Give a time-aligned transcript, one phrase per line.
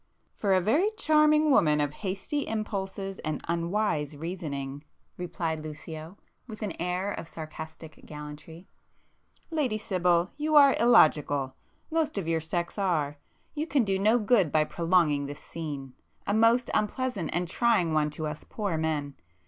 [0.35, 7.11] "For a very charming woman of hasty impulses and unwise reasoning,"—replied Lucio, with an air
[7.11, 13.17] of sarcastic gallantry—"Lady Sibyl, you are illogical,—most of your sex are.
[13.53, 18.25] You can do no good by prolonging this scene,—a most unpleasant and trying one to
[18.25, 19.13] us poor men.